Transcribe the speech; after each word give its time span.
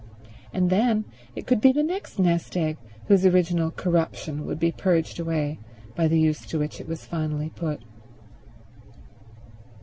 And 0.51 0.71
then 0.71 1.05
it 1.35 1.45
could 1.45 1.61
be 1.61 1.71
the 1.71 1.83
next 1.83 2.17
nest 2.17 2.57
egg 2.57 2.77
whose 3.07 3.23
original 3.23 3.69
corruption 3.69 4.47
would 4.47 4.59
be 4.59 4.71
purged 4.71 5.19
away 5.19 5.59
by 5.95 6.07
the 6.07 6.19
use 6.19 6.43
to 6.47 6.57
which 6.57 6.81
it 6.81 6.87
was 6.87 7.05
finally 7.05 7.51
put. 7.51 7.83